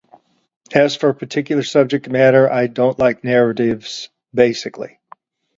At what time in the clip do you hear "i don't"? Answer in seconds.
2.51-2.97